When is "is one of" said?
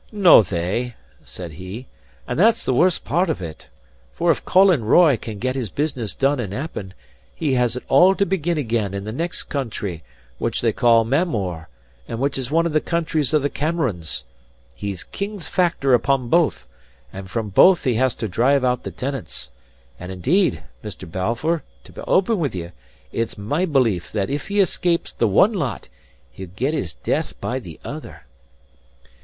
12.39-12.73